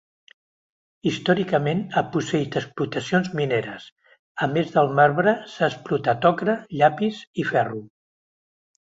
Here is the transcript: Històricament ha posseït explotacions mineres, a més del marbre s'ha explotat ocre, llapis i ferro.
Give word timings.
Històricament 1.09 1.81
ha 1.99 2.01
posseït 2.15 2.55
explotacions 2.61 3.29
mineres, 3.39 3.85
a 4.45 4.47
més 4.53 4.71
del 4.77 4.89
marbre 5.01 5.33
s'ha 5.57 5.69
explotat 5.73 6.25
ocre, 6.31 6.57
llapis 6.79 7.21
i 7.45 7.47
ferro. 7.51 7.83